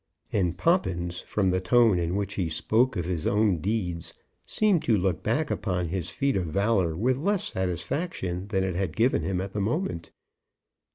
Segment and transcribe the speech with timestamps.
[0.33, 4.15] And Poppins, from the tone in which he spoke of his own deeds,
[4.47, 8.95] seemed to look back upon his feat of valour with less satisfaction than it had
[8.95, 10.09] given him at the moment.